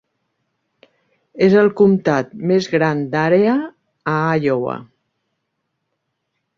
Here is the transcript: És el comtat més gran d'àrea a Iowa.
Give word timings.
És 1.47 1.57
el 1.65 1.69
comtat 1.83 2.33
més 2.53 2.71
gran 2.77 3.05
d'àrea 3.13 3.55
a 4.15 4.19
Iowa. 4.47 4.81